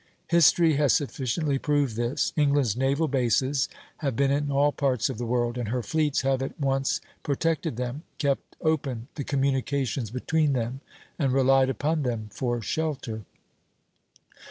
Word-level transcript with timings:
History 0.29 0.77
has 0.77 0.93
sufficiently 0.93 1.59
proved 1.59 1.95
this. 1.95 2.33
England's 2.35 2.75
naval 2.75 3.07
bases 3.07 3.69
have 3.97 4.15
been 4.15 4.31
in 4.31 4.49
all 4.49 4.71
parts 4.71 5.09
of 5.11 5.19
the 5.19 5.27
world; 5.27 5.59
and 5.59 5.67
her 5.67 5.83
fleets 5.83 6.21
have 6.21 6.41
at 6.41 6.59
once 6.59 7.01
protected 7.21 7.77
them, 7.77 8.01
kept 8.17 8.55
open 8.61 9.09
the 9.13 9.23
communications 9.23 10.09
between 10.09 10.53
them, 10.53 10.81
and 11.19 11.31
relied 11.31 11.69
upon 11.69 12.01
them 12.01 12.29
for 12.33 12.63
shelter. 12.63 13.25